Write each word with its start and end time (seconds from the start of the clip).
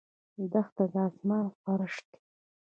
دښته 0.51 0.85
د 0.93 0.95
آسمان 1.07 1.45
فرش 1.61 1.95
دی. 2.09 2.19